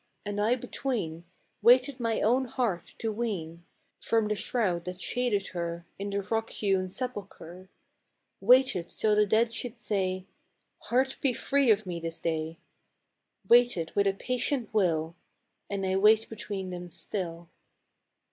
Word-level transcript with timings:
And 0.25 0.41
I 0.41 0.55
between, 0.55 1.25
Waited 1.61 1.99
my 1.99 2.21
own 2.21 2.45
heart 2.45 2.95
to 2.97 3.11
wean 3.11 3.49
SONG 3.51 3.51
OF 3.51 3.51
GOING 3.51 3.59
AWAY. 3.59 3.91
93 3.91 4.09
From 4.09 4.27
the 4.29 4.35
shroud 4.35 4.85
that 4.85 4.99
shaded 4.99 5.47
her 5.49 5.85
In 5.99 6.09
the 6.09 6.21
rock 6.23 6.49
hewn 6.49 6.89
sepulchre; 6.89 7.69
Waited 8.39 8.89
till 8.89 9.15
the 9.15 9.27
dead 9.27 9.53
should 9.53 9.79
say," 9.79 10.25
Heart 10.89 11.17
be 11.21 11.33
free 11.33 11.69
of 11.69 11.85
me 11.85 11.99
this 11.99 12.19
day 12.19 12.57
"—Waited 13.47 13.91
with 13.93 14.07
a 14.07 14.13
patient 14.13 14.73
will— 14.73 15.15
A 15.69 15.77
nd 15.77 16.01
/ 16.01 16.01
wait 16.01 16.27
between 16.29 16.71
them 16.71 16.89
still. 16.89 17.49